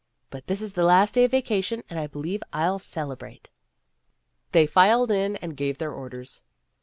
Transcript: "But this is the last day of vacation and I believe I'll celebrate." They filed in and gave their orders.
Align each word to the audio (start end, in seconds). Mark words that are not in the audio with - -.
"But 0.31 0.47
this 0.47 0.63
is 0.63 0.73
the 0.73 0.83
last 0.83 1.13
day 1.13 1.25
of 1.25 1.29
vacation 1.29 1.83
and 1.87 1.99
I 1.99 2.07
believe 2.07 2.41
I'll 2.51 2.79
celebrate." 2.79 3.51
They 4.51 4.65
filed 4.65 5.11
in 5.11 5.35
and 5.35 5.55
gave 5.55 5.77
their 5.77 5.93
orders. 5.93 6.41